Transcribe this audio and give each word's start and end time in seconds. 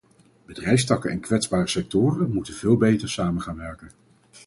Bedrijfstakken 0.45 1.11
en 1.11 1.19
kwetsbare 1.19 1.67
sectoren 1.67 2.31
moeten 2.33 2.53
veel 2.53 2.77
beter 2.77 3.09
samen 3.09 3.41
gaan 3.41 3.57
werken. 3.57 3.91